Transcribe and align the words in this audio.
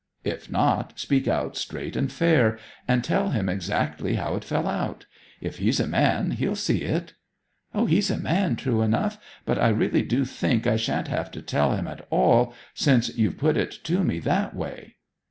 'If 0.23 0.49
not, 0.49 0.97
speak 0.99 1.27
out 1.27 1.55
straight 1.55 1.95
and 1.95 2.11
fair, 2.11 2.57
and 2.87 3.03
tell 3.03 3.29
him 3.29 3.47
exactly 3.47 4.15
how 4.15 4.33
it 4.35 4.43
fell 4.43 4.67
out. 4.67 5.05
If 5.39 5.59
he's 5.59 5.79
a 5.79 5.85
man 5.85 6.31
he'll 6.31 6.55
see 6.55 6.79
it.' 6.79 7.13
'O 7.75 7.85
he's 7.85 8.09
a 8.09 8.17
man 8.17 8.55
true 8.55 8.81
enough. 8.81 9.19
But 9.45 9.59
I 9.59 9.69
really 9.69 10.01
do 10.01 10.25
think 10.25 10.65
I 10.65 10.75
shan't 10.75 11.09
have 11.09 11.29
to 11.33 11.41
tell 11.43 11.75
him 11.75 11.87
at 11.87 12.07
all, 12.09 12.55
since 12.73 13.15
you've 13.15 13.37
put 13.37 13.57
it 13.57 13.69
to 13.83 14.03
me 14.03 14.17
that 14.21 14.55
way!' 14.55 14.95